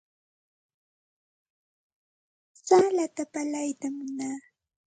Salata 2.65 3.23
pallaytam 3.33 3.93
munaa. 3.97 4.37